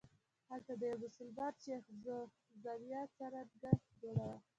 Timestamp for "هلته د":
0.49-0.81